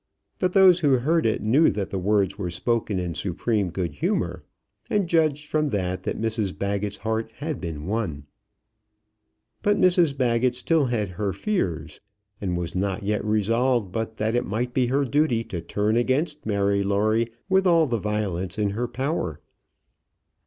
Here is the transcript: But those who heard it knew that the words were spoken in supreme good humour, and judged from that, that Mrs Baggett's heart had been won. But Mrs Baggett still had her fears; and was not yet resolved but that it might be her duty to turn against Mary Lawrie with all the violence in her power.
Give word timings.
But 0.39 0.53
those 0.53 0.79
who 0.79 0.93
heard 0.97 1.27
it 1.27 1.43
knew 1.43 1.69
that 1.69 1.91
the 1.91 1.99
words 1.99 2.35
were 2.35 2.49
spoken 2.49 2.97
in 2.97 3.13
supreme 3.13 3.69
good 3.69 3.93
humour, 3.93 4.43
and 4.89 5.05
judged 5.05 5.45
from 5.47 5.67
that, 5.67 6.01
that 6.01 6.19
Mrs 6.19 6.57
Baggett's 6.57 6.97
heart 6.97 7.31
had 7.35 7.61
been 7.61 7.85
won. 7.85 8.25
But 9.61 9.77
Mrs 9.77 10.17
Baggett 10.17 10.55
still 10.55 10.87
had 10.87 11.09
her 11.09 11.33
fears; 11.33 12.01
and 12.41 12.57
was 12.57 12.73
not 12.73 13.03
yet 13.03 13.23
resolved 13.23 13.91
but 13.91 14.17
that 14.17 14.33
it 14.33 14.43
might 14.43 14.73
be 14.73 14.87
her 14.87 15.05
duty 15.05 15.43
to 15.43 15.61
turn 15.61 15.95
against 15.95 16.47
Mary 16.47 16.81
Lawrie 16.81 17.29
with 17.47 17.67
all 17.67 17.85
the 17.85 17.99
violence 17.99 18.57
in 18.57 18.71
her 18.71 18.87
power. 18.87 19.39